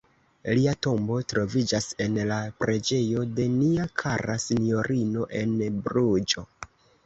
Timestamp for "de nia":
3.41-3.87